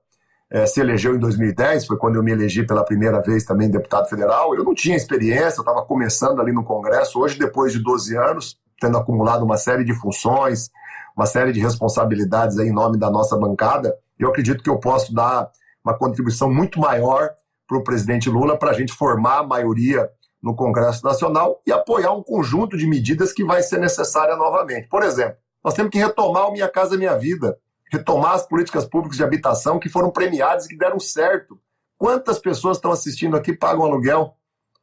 é, 0.50 0.64
se 0.64 0.80
elegeu 0.80 1.14
em 1.14 1.18
2010, 1.18 1.84
foi 1.84 1.98
quando 1.98 2.16
eu 2.16 2.22
me 2.22 2.32
elegi 2.32 2.64
pela 2.64 2.82
primeira 2.82 3.20
vez 3.20 3.44
também 3.44 3.70
deputado 3.70 4.08
federal. 4.08 4.54
Eu 4.54 4.64
não 4.64 4.72
tinha 4.72 4.96
experiência, 4.96 5.60
estava 5.60 5.84
começando 5.84 6.40
ali 6.40 6.52
no 6.52 6.64
Congresso. 6.64 7.20
Hoje, 7.20 7.38
depois 7.38 7.74
de 7.74 7.82
12 7.82 8.16
anos, 8.16 8.58
tendo 8.80 8.96
acumulado 8.96 9.44
uma 9.44 9.58
série 9.58 9.84
de 9.84 9.92
funções, 9.92 10.70
uma 11.14 11.26
série 11.26 11.52
de 11.52 11.60
responsabilidades 11.60 12.56
em 12.56 12.72
nome 12.72 12.98
da 12.98 13.10
nossa 13.10 13.36
bancada, 13.36 13.94
eu 14.18 14.28
acredito 14.28 14.62
que 14.62 14.70
eu 14.70 14.78
posso 14.78 15.14
dar 15.14 15.50
uma 15.84 15.96
contribuição 15.96 16.52
muito 16.52 16.80
maior 16.80 17.30
para 17.66 17.78
o 17.78 17.84
presidente 17.84 18.28
Lula 18.30 18.58
para 18.58 18.70
a 18.70 18.74
gente 18.74 18.92
formar 18.92 19.38
a 19.38 19.46
maioria 19.46 20.08
no 20.42 20.54
Congresso 20.54 21.04
Nacional 21.04 21.60
e 21.66 21.72
apoiar 21.72 22.12
um 22.12 22.22
conjunto 22.22 22.76
de 22.76 22.86
medidas 22.86 23.32
que 23.32 23.44
vai 23.44 23.62
ser 23.62 23.78
necessária 23.78 24.36
novamente. 24.36 24.88
Por 24.88 25.02
exemplo, 25.02 25.36
nós 25.64 25.74
temos 25.74 25.90
que 25.90 25.98
retomar 25.98 26.48
o 26.48 26.52
Minha 26.52 26.68
Casa 26.68 26.96
Minha 26.96 27.16
Vida 27.16 27.58
retomar 27.90 28.34
as 28.34 28.46
políticas 28.46 28.84
públicas 28.84 29.16
de 29.16 29.24
habitação 29.24 29.78
que 29.78 29.88
foram 29.88 30.10
premiadas 30.10 30.66
e 30.66 30.68
que 30.68 30.76
deram 30.76 30.98
certo. 30.98 31.58
Quantas 31.96 32.38
pessoas 32.38 32.76
estão 32.76 32.90
assistindo 32.90 33.36
aqui 33.36 33.52
pagam 33.52 33.84
aluguel? 33.84 34.34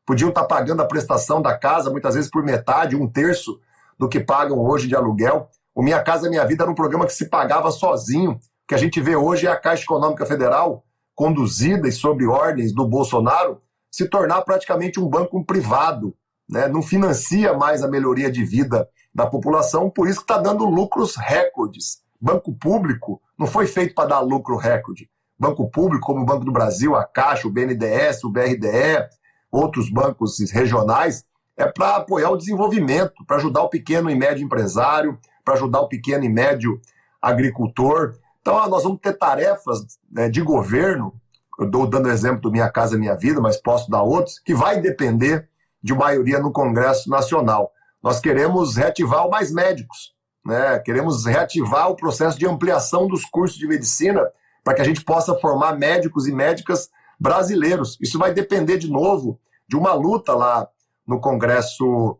Podiam 0.06 0.30
estar 0.30 0.46
pagando 0.46 0.82
a 0.82 0.86
prestação 0.86 1.42
da 1.42 1.58
casa, 1.58 1.90
muitas 1.90 2.16
vezes 2.16 2.30
por 2.30 2.44
metade, 2.44 2.96
um 2.96 3.08
terço 3.08 3.60
do 3.98 4.10
que 4.10 4.20
pagam 4.20 4.60
hoje 4.60 4.88
de 4.88 4.96
aluguel. 4.96 5.50
O 5.75 5.82
Minha 5.82 6.02
Casa 6.02 6.30
Minha 6.30 6.46
Vida 6.46 6.63
era 6.63 6.72
um 6.72 6.75
programa 6.75 7.06
que 7.06 7.13
se 7.13 7.30
pagava 7.30 7.72
sozinho. 7.72 8.40
Que 8.67 8.75
a 8.75 8.77
gente 8.77 9.00
vê 9.01 9.15
hoje 9.15 9.48
é 9.48 9.51
a 9.51 9.60
Caixa 9.60 9.84
Econômica 9.84 10.25
Federal, 10.25 10.86
conduzida 11.15 11.88
e 11.88 11.91
sob 11.91 12.25
ordens 12.25 12.74
do 12.74 12.88
Bolsonaro, 12.88 13.60
se 13.91 14.08
tornar 14.08 14.41
praticamente 14.41 15.00
um 15.00 15.08
banco 15.08 15.43
privado. 15.46 16.15
Né? 16.50 16.67
Não 16.67 16.82
financia 16.82 17.53
mais 17.53 17.84
a 17.84 17.88
melhoria 17.88 18.32
de 18.32 18.43
vida 18.43 18.88
da 19.13 19.27
população, 19.27 19.89
por 19.89 20.08
isso 20.08 20.22
está 20.22 20.38
dando 20.38 20.65
lucros 20.65 21.15
recordes. 21.15 22.01
Banco 22.20 22.53
público 22.53 23.22
não 23.38 23.46
foi 23.46 23.67
feito 23.67 23.93
para 23.93 24.10
dar 24.10 24.20
lucro 24.22 24.55
recorde. 24.55 25.10
Banco 25.38 25.70
público, 25.70 26.05
como 26.05 26.22
o 26.22 26.25
Banco 26.25 26.46
do 26.46 26.51
Brasil, 26.51 26.96
a 26.96 27.03
Caixa, 27.03 27.48
o 27.48 27.51
BNDES, 27.51 28.24
o 28.24 28.29
BRDE, 28.29 29.08
outros 29.51 29.89
bancos 29.89 30.39
regionais, 30.51 31.25
é 31.58 31.65
para 31.65 31.98
apoiar 31.98 32.32
o 32.32 32.38
desenvolvimento, 32.38 33.25
para 33.27 33.38
ajudar 33.38 33.62
o 33.62 33.70
pequeno 33.70 34.10
e 34.10 34.15
médio 34.15 34.43
empresário, 34.43 35.20
para 35.43 35.53
ajudar 35.55 35.82
o 35.82 35.88
pequeno 35.88 36.24
e 36.24 36.29
médio 36.29 36.79
agricultor. 37.22 38.15
Então, 38.43 38.67
nós 38.67 38.83
vamos 38.83 39.00
ter 39.00 39.13
tarefas 39.13 39.97
né, 40.12 40.27
de 40.27 40.41
governo, 40.41 41.13
eu 41.57 41.65
estou 41.65 41.88
dando 41.88 42.09
exemplo 42.09 42.41
do 42.41 42.51
Minha 42.51 42.69
Casa 42.69 42.97
Minha 42.97 43.15
Vida, 43.15 43.39
mas 43.39 43.55
posso 43.55 43.89
dar 43.89 44.03
outros, 44.03 44.38
que 44.38 44.53
vai 44.53 44.81
depender 44.81 45.47
de 45.81 45.93
maioria 45.93 46.39
no 46.39 46.51
Congresso 46.51 47.09
Nacional. 47.09 47.71
Nós 48.01 48.19
queremos 48.19 48.75
reativar 48.75 49.25
o 49.25 49.29
Mais 49.29 49.50
Médicos. 49.50 50.13
Né? 50.45 50.77
Queremos 50.79 51.25
reativar 51.25 51.89
o 51.89 51.95
processo 51.95 52.38
de 52.38 52.45
ampliação 52.45 53.07
dos 53.07 53.23
cursos 53.23 53.57
de 53.57 53.65
medicina 53.65 54.29
para 54.62 54.73
que 54.73 54.81
a 54.81 54.85
gente 54.85 55.05
possa 55.05 55.33
formar 55.35 55.77
médicos 55.77 56.27
e 56.27 56.33
médicas 56.33 56.89
brasileiros. 57.17 57.97
Isso 58.01 58.19
vai 58.19 58.33
depender, 58.33 58.77
de 58.77 58.91
novo, 58.91 59.39
de 59.69 59.77
uma 59.77 59.93
luta 59.93 60.33
lá 60.33 60.67
no 61.07 61.21
Congresso 61.21 62.19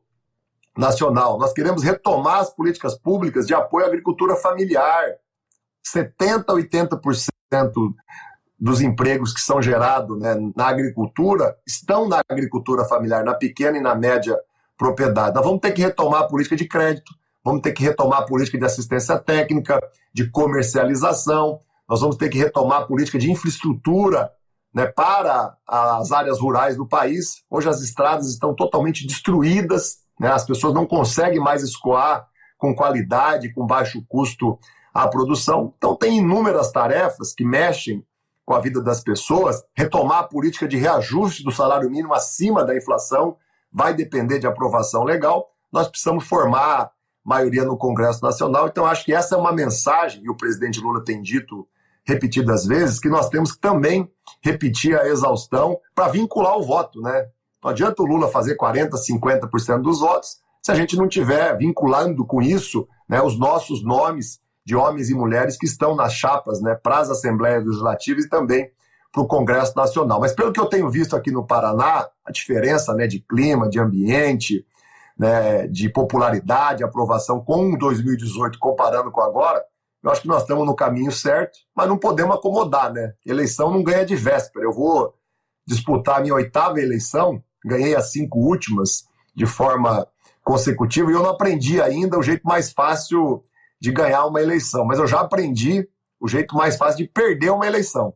Nacional. 0.78 1.38
Nós 1.38 1.52
queremos 1.52 1.84
retomar 1.84 2.40
as 2.40 2.50
políticas 2.50 2.98
públicas 2.98 3.46
de 3.46 3.54
apoio 3.54 3.84
à 3.84 3.90
agricultura 3.90 4.38
familiar. 4.38 5.04
70% 5.86 6.46
a 6.48 6.54
80% 6.54 7.94
dos 8.60 8.82
empregos 8.82 9.34
que 9.34 9.42
são 9.42 9.62
gerados 9.62 10.18
né, 10.20 10.36
na 10.56 10.68
agricultura 10.68 11.58
estão 11.68 12.08
na 12.08 12.22
agricultura 12.30 12.86
familiar, 12.86 13.24
na 13.24 13.34
pequena 13.34 13.78
e 13.78 13.82
na 13.82 13.94
média 13.94 14.38
propriedade. 14.78 15.36
Nós 15.36 15.46
vamos 15.46 15.60
ter 15.60 15.72
que 15.72 15.82
retomar 15.82 16.22
a 16.22 16.28
política 16.28 16.56
de 16.56 16.68
crédito, 16.68 17.12
vamos 17.44 17.62
ter 17.62 17.74
que 17.74 17.84
retomar 17.84 18.20
a 18.20 18.26
política 18.26 18.58
de 18.58 18.66
assistência 18.66 19.20
técnica, 19.20 19.80
de 20.14 20.30
comercialização, 20.30 21.60
nós 21.88 22.00
vamos 22.00 22.16
ter 22.16 22.30
que 22.30 22.38
retomar 22.38 22.82
a 22.82 22.86
política 22.86 23.20
de 23.20 23.30
infraestrutura 23.30 24.32
né, 24.74 24.86
para 24.86 25.56
as 25.68 26.12
áreas 26.12 26.40
rurais 26.40 26.78
do 26.78 26.88
país. 26.88 27.44
Hoje 27.50 27.70
as 27.70 27.82
estradas 27.82 28.30
estão 28.30 28.56
totalmente 28.56 29.06
destruídas, 29.06 29.98
né, 30.20 30.32
as 30.32 30.46
pessoas 30.46 30.74
não 30.74 30.86
conseguem 30.86 31.40
mais 31.40 31.62
escoar 31.62 32.26
com 32.58 32.74
qualidade, 32.74 33.54
com 33.54 33.68
baixo 33.68 34.04
custo 34.08 34.58
a 34.94 35.08
produção. 35.08 35.74
Então, 35.78 35.96
tem 35.96 36.20
inúmeras 36.20 36.72
tarefas 36.72 37.34
que 37.34 37.44
mexem 37.44 38.06
com 38.46 38.54
a 38.54 38.60
vida 38.60 38.82
das 38.82 39.02
pessoas. 39.02 39.64
Retomar 39.76 40.20
a 40.20 40.28
política 40.28 40.68
de 40.68 40.78
reajuste 40.78 41.44
do 41.44 41.52
salário 41.52 41.90
mínimo 41.90 42.14
acima 42.14 42.64
da 42.64 42.76
inflação 42.76 43.38
vai 43.72 43.94
depender 43.94 44.40
de 44.40 44.48
aprovação 44.48 45.04
legal. 45.04 45.50
Nós 45.72 45.88
precisamos 45.88 46.26
formar 46.26 46.92
maioria 47.24 47.64
no 47.64 47.78
Congresso 47.78 48.22
Nacional. 48.22 48.68
Então, 48.68 48.86
acho 48.86 49.06
que 49.06 49.14
essa 49.14 49.36
é 49.36 49.38
uma 49.38 49.52
mensagem, 49.52 50.24
e 50.24 50.30
o 50.30 50.36
presidente 50.38 50.80
Lula 50.80 51.04
tem 51.04 51.22
dito 51.22 51.68
repetidas 52.06 52.66
vezes, 52.66 53.00
que 53.00 53.08
nós 53.08 53.30
temos 53.30 53.54
que 53.54 53.60
também 53.60 54.12
repetir 54.42 55.00
a 55.00 55.08
exaustão 55.08 55.80
para 55.96 56.10
vincular 56.10 56.58
o 56.58 56.64
voto. 56.64 57.02
Né? 57.02 57.30
Não 57.64 57.72
adianta 57.72 58.04
o 58.04 58.06
Lula 58.06 58.28
fazer 58.28 58.58
40%, 58.58 58.90
50% 58.92 59.82
dos 59.82 60.02
votos 60.02 60.44
se 60.64 60.72
a 60.72 60.76
gente 60.76 60.96
não 60.96 61.10
tiver 61.10 61.58
vinculando 61.58 62.26
com 62.26 62.42
isso 62.42 62.88
né, 63.08 63.22
os 63.22 63.38
nossos 63.38 63.84
nomes 63.84 64.40
de 64.66 64.76
homens 64.76 65.10
e 65.10 65.14
mulheres 65.14 65.58
que 65.58 65.66
estão 65.66 65.96
nas 65.96 66.14
chapas 66.14 66.62
né, 66.62 66.76
para 66.76 67.00
as 67.00 67.10
Assembleias 67.10 67.66
Legislativas 67.66 68.26
e 68.26 68.30
também 68.30 68.70
para 69.12 69.22
o 69.22 69.28
Congresso 69.28 69.76
Nacional. 69.76 70.20
Mas 70.20 70.34
pelo 70.34 70.52
que 70.52 70.60
eu 70.60 70.66
tenho 70.66 70.90
visto 70.90 71.16
aqui 71.16 71.32
no 71.32 71.46
Paraná, 71.46 72.08
a 72.26 72.32
diferença 72.32 72.94
né, 72.94 73.06
de 73.06 73.20
clima, 73.20 73.70
de 73.70 73.80
ambiente, 73.80 74.66
né, 75.18 75.68
de 75.68 75.90
popularidade, 75.90 76.84
aprovação 76.84 77.40
com 77.40 77.78
2018 77.78 78.58
comparando 78.58 79.12
com 79.12 79.22
agora, 79.22 79.64
eu 80.04 80.12
acho 80.12 80.22
que 80.22 80.28
nós 80.28 80.42
estamos 80.42 80.66
no 80.66 80.76
caminho 80.76 81.12
certo, 81.12 81.60
mas 81.74 81.88
não 81.88 81.98
podemos 81.98 82.36
acomodar, 82.36 82.92
né? 82.92 83.14
Eleição 83.26 83.72
não 83.72 83.82
ganha 83.82 84.06
de 84.06 84.18
véspera. 84.18 84.66
Eu 84.66 84.74
vou 84.74 85.14
disputar 85.66 86.18
a 86.18 86.20
minha 86.20 86.34
oitava 86.34 86.82
eleição, 86.82 87.42
ganhei 87.64 87.96
as 87.96 88.12
cinco 88.12 88.40
últimas 88.40 89.06
de 89.34 89.46
forma 89.46 90.06
consecutiva 90.44 91.10
e 91.10 91.14
eu 91.14 91.24
não 91.24 91.30
aprendi 91.30 91.82
ainda 91.82 92.20
o 92.20 92.22
jeito 92.22 92.44
mais 92.44 92.74
fácil 92.74 93.42
de 93.84 93.92
ganhar 93.92 94.26
uma 94.26 94.42
eleição, 94.42 94.86
mas 94.86 94.98
eu 94.98 95.06
já 95.06 95.20
aprendi 95.20 95.86
o 96.18 96.26
jeito 96.26 96.56
mais 96.56 96.78
fácil 96.78 97.00
de 97.00 97.06
perder 97.06 97.50
uma 97.50 97.68
eleição. 97.68 98.14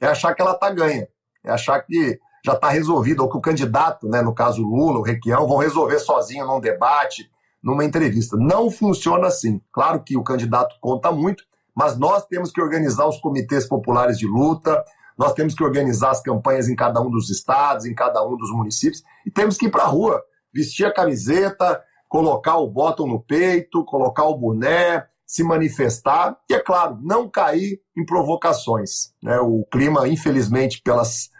É 0.00 0.06
achar 0.06 0.32
que 0.32 0.40
ela 0.40 0.52
está 0.52 0.70
ganha. 0.70 1.08
É 1.44 1.50
achar 1.50 1.80
que 1.80 2.20
já 2.46 2.52
está 2.52 2.68
resolvido, 2.68 3.24
ou 3.24 3.28
que 3.28 3.36
o 3.36 3.40
candidato, 3.40 4.08
né, 4.08 4.22
no 4.22 4.32
caso 4.32 4.62
Lula, 4.62 5.00
o 5.00 5.02
Requião, 5.02 5.48
vão 5.48 5.56
resolver 5.56 5.98
sozinho 5.98 6.46
num 6.46 6.60
debate, 6.60 7.28
numa 7.60 7.84
entrevista. 7.84 8.36
Não 8.36 8.70
funciona 8.70 9.26
assim. 9.26 9.60
Claro 9.72 10.04
que 10.04 10.16
o 10.16 10.22
candidato 10.22 10.76
conta 10.80 11.10
muito, 11.10 11.42
mas 11.74 11.98
nós 11.98 12.24
temos 12.26 12.52
que 12.52 12.62
organizar 12.62 13.08
os 13.08 13.18
comitês 13.18 13.66
populares 13.66 14.20
de 14.20 14.26
luta, 14.28 14.84
nós 15.18 15.32
temos 15.32 15.52
que 15.52 15.64
organizar 15.64 16.10
as 16.10 16.22
campanhas 16.22 16.68
em 16.68 16.76
cada 16.76 17.00
um 17.00 17.10
dos 17.10 17.28
estados, 17.28 17.86
em 17.86 17.94
cada 17.94 18.24
um 18.24 18.36
dos 18.36 18.52
municípios, 18.52 19.02
e 19.26 19.32
temos 19.32 19.56
que 19.56 19.66
ir 19.66 19.70
para 19.70 19.82
a 19.82 19.88
rua, 19.88 20.22
vestir 20.54 20.86
a 20.86 20.94
camiseta, 20.94 21.82
colocar 22.08 22.56
o 22.56 22.68
botão 22.68 23.06
no 23.06 23.20
peito, 23.20 23.84
colocar 23.84 24.24
o 24.24 24.36
boné, 24.36 25.04
se 25.26 25.44
manifestar 25.44 26.36
e, 26.50 26.54
é 26.54 26.58
claro, 26.58 26.98
não 27.02 27.28
cair 27.28 27.80
em 27.96 28.04
provocações. 28.04 29.12
Né? 29.22 29.38
O 29.40 29.64
clima, 29.70 30.08
infelizmente, 30.08 30.80
pelas 30.82 31.30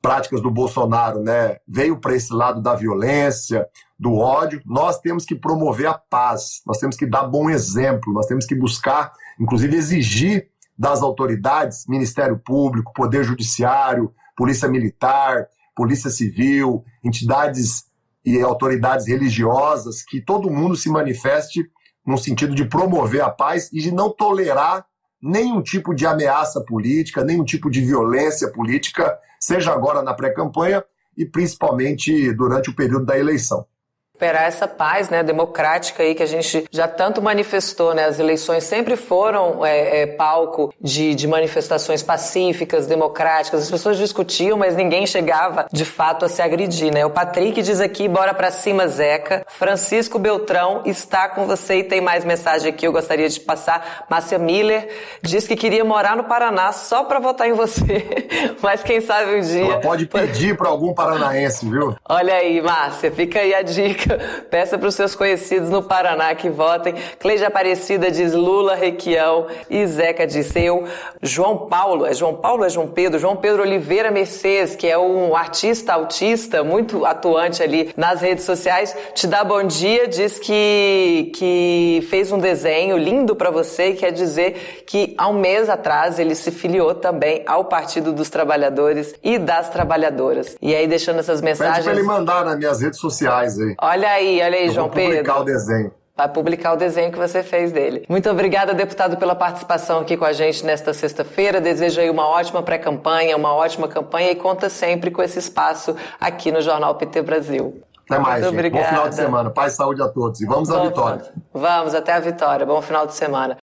práticas 0.00 0.42
do 0.42 0.50
Bolsonaro, 0.50 1.22
né, 1.22 1.56
veio 1.66 1.98
para 1.98 2.14
esse 2.14 2.32
lado 2.32 2.60
da 2.60 2.74
violência, 2.74 3.66
do 3.98 4.16
ódio, 4.16 4.60
nós 4.66 4.98
temos 5.00 5.24
que 5.24 5.34
promover 5.34 5.86
a 5.86 5.94
paz, 5.94 6.60
nós 6.66 6.78
temos 6.78 6.94
que 6.94 7.06
dar 7.06 7.22
bom 7.24 7.48
exemplo, 7.48 8.12
nós 8.12 8.26
temos 8.26 8.44
que 8.44 8.54
buscar, 8.54 9.12
inclusive 9.40 9.74
exigir 9.74 10.48
das 10.76 11.00
autoridades, 11.00 11.86
Ministério 11.88 12.38
Público, 12.38 12.92
Poder 12.92 13.24
Judiciário, 13.24 14.12
Polícia 14.36 14.68
Militar, 14.68 15.46
Polícia 15.74 16.10
Civil, 16.10 16.84
entidades 17.02 17.84
e 18.24 18.40
autoridades 18.40 19.06
religiosas, 19.06 20.02
que 20.02 20.20
todo 20.20 20.50
mundo 20.50 20.76
se 20.76 20.88
manifeste 20.88 21.68
no 22.06 22.16
sentido 22.18 22.54
de 22.54 22.64
promover 22.64 23.22
a 23.22 23.30
paz 23.30 23.70
e 23.72 23.80
de 23.80 23.92
não 23.92 24.10
tolerar 24.10 24.86
nenhum 25.22 25.62
tipo 25.62 25.94
de 25.94 26.06
ameaça 26.06 26.60
política, 26.60 27.24
nenhum 27.24 27.44
tipo 27.44 27.70
de 27.70 27.80
violência 27.80 28.50
política, 28.52 29.18
seja 29.40 29.72
agora 29.72 30.02
na 30.02 30.12
pré-campanha 30.12 30.84
e 31.16 31.24
principalmente 31.24 32.32
durante 32.34 32.70
o 32.70 32.74
período 32.74 33.06
da 33.06 33.18
eleição. 33.18 33.66
Recuperar 34.14 34.44
essa 34.44 34.68
paz 34.68 35.08
né, 35.10 35.22
democrática 35.24 36.02
aí 36.02 36.14
que 36.14 36.22
a 36.22 36.26
gente 36.26 36.64
já 36.70 36.86
tanto 36.86 37.20
manifestou. 37.20 37.92
Né? 37.94 38.04
As 38.04 38.20
eleições 38.20 38.62
sempre 38.64 38.96
foram 38.96 39.66
é, 39.66 40.02
é, 40.02 40.06
palco 40.06 40.72
de, 40.80 41.14
de 41.14 41.26
manifestações 41.26 42.02
pacíficas, 42.02 42.86
democráticas. 42.86 43.62
As 43.62 43.70
pessoas 43.70 43.98
discutiam, 43.98 44.56
mas 44.56 44.76
ninguém 44.76 45.04
chegava 45.06 45.66
de 45.72 45.84
fato 45.84 46.24
a 46.24 46.28
se 46.28 46.40
agredir. 46.40 46.94
Né? 46.94 47.04
O 47.04 47.10
Patrick 47.10 47.60
diz 47.60 47.80
aqui, 47.80 48.08
bora 48.08 48.32
pra 48.32 48.52
cima, 48.52 48.86
Zeca. 48.86 49.44
Francisco 49.48 50.18
Beltrão 50.18 50.82
está 50.84 51.28
com 51.28 51.44
você 51.46 51.78
e 51.78 51.84
tem 51.84 52.00
mais 52.00 52.24
mensagem 52.24 52.70
aqui, 52.70 52.86
eu 52.86 52.92
gostaria 52.92 53.28
de 53.28 53.40
passar. 53.40 54.06
Márcia 54.08 54.38
Miller 54.38 54.88
diz 55.22 55.46
que 55.46 55.56
queria 55.56 55.84
morar 55.84 56.16
no 56.16 56.24
Paraná 56.24 56.70
só 56.70 57.02
para 57.02 57.18
votar 57.18 57.48
em 57.48 57.52
você. 57.52 58.28
mas 58.62 58.82
quem 58.82 59.00
sabe 59.00 59.34
um 59.36 59.40
dia... 59.40 59.64
Ela 59.64 59.80
pode 59.80 60.06
pedir 60.06 60.56
para 60.56 60.68
algum 60.68 60.94
paranaense, 60.94 61.68
viu? 61.68 61.96
Olha 62.08 62.34
aí, 62.34 62.62
Márcia, 62.62 63.10
fica 63.10 63.40
aí 63.40 63.52
a 63.52 63.62
dica 63.62 64.03
Peça 64.50 64.78
para 64.78 64.88
os 64.88 64.94
seus 64.94 65.14
conhecidos 65.14 65.70
no 65.70 65.82
Paraná 65.82 66.34
que 66.34 66.48
votem. 66.48 66.94
Cleide 67.18 67.44
Aparecida 67.44 68.10
diz 68.10 68.32
Lula, 68.32 68.74
Requião. 68.74 69.46
E 69.68 69.86
Zeca 69.86 70.26
diz 70.26 70.54
eu. 70.56 70.84
João 71.22 71.66
Paulo, 71.66 72.06
é 72.06 72.14
João 72.14 72.34
Paulo 72.34 72.60
ou 72.60 72.66
é 72.66 72.70
João 72.70 72.88
Pedro? 72.88 73.18
João 73.18 73.36
Pedro 73.36 73.62
Oliveira 73.62 74.10
Mercedes, 74.10 74.76
que 74.76 74.86
é 74.86 74.98
um 74.98 75.34
artista 75.34 75.94
autista 75.94 76.62
muito 76.62 77.04
atuante 77.06 77.62
ali 77.62 77.92
nas 77.96 78.20
redes 78.20 78.44
sociais, 78.44 78.94
te 79.14 79.26
dá 79.26 79.42
bom 79.44 79.62
dia, 79.62 80.06
diz 80.06 80.38
que, 80.38 81.32
que 81.34 82.06
fez 82.10 82.30
um 82.30 82.38
desenho 82.38 82.96
lindo 82.96 83.34
para 83.34 83.50
você 83.50 83.90
e 83.90 83.94
quer 83.94 84.12
dizer 84.12 84.84
que 84.86 85.14
há 85.16 85.28
um 85.28 85.38
mês 85.38 85.68
atrás 85.68 86.18
ele 86.18 86.34
se 86.34 86.50
filiou 86.50 86.94
também 86.94 87.42
ao 87.46 87.64
Partido 87.64 88.12
dos 88.12 88.28
Trabalhadores 88.28 89.14
e 89.22 89.38
das 89.38 89.68
Trabalhadoras. 89.68 90.56
E 90.60 90.74
aí 90.74 90.86
deixando 90.86 91.20
essas 91.20 91.40
mensagens... 91.40 91.76
Pede 91.76 91.88
pra 91.88 91.94
ele 91.94 92.02
mandar 92.02 92.44
nas 92.44 92.58
minhas 92.58 92.80
redes 92.80 92.98
sociais 92.98 93.58
aí. 93.58 93.74
Olha 93.80 93.93
aí, 94.02 94.42
olha 94.42 94.56
aí, 94.56 94.66
Eu 94.66 94.72
João 94.72 94.88
Pedro. 94.88 95.02
Vou 95.02 95.16
publicar 95.16 95.40
o 95.40 95.44
desenho. 95.44 95.92
Vai 96.16 96.28
publicar 96.28 96.72
o 96.74 96.76
desenho 96.76 97.10
que 97.10 97.18
você 97.18 97.42
fez 97.42 97.72
dele. 97.72 98.04
Muito 98.08 98.30
obrigada, 98.30 98.72
deputado, 98.72 99.16
pela 99.16 99.34
participação 99.34 99.98
aqui 100.00 100.16
com 100.16 100.24
a 100.24 100.32
gente 100.32 100.64
nesta 100.64 100.94
sexta-feira. 100.94 101.60
Desejo 101.60 102.00
aí 102.00 102.08
uma 102.08 102.28
ótima 102.28 102.62
pré-campanha, 102.62 103.36
uma 103.36 103.52
ótima 103.52 103.88
campanha 103.88 104.30
e 104.30 104.36
conta 104.36 104.68
sempre 104.68 105.10
com 105.10 105.20
esse 105.22 105.40
espaço 105.40 105.96
aqui 106.20 106.52
no 106.52 106.60
Jornal 106.60 106.94
PT 106.94 107.20
Brasil. 107.22 107.82
Até 108.08 108.18
mais, 108.18 108.34
Muito 108.34 108.44
gente. 108.44 108.54
Obrigada. 108.54 108.84
Bom 108.84 108.90
final 108.90 109.08
de 109.08 109.14
semana. 109.14 109.50
Paz 109.50 109.72
e 109.72 109.76
saúde 109.76 110.02
a 110.02 110.08
todos. 110.08 110.40
E 110.40 110.46
vamos 110.46 110.68
Bom, 110.68 110.76
à 110.76 110.86
vitória. 110.86 111.24
Vamos, 111.52 111.94
até 111.94 112.12
a 112.12 112.20
vitória. 112.20 112.64
Bom 112.64 112.80
final 112.80 113.06
de 113.06 113.14
semana. 113.14 113.56